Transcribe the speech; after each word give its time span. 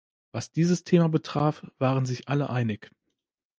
Was 0.31 0.49
dieses 0.51 0.83
Thema 0.83 1.09
betraf, 1.09 1.63
waren 1.77 2.07
sich 2.07 2.27
alle 2.27 2.49
einig. 2.49 2.89